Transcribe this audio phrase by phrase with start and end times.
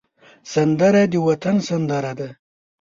[0.53, 2.29] سندره د وطن سندره ده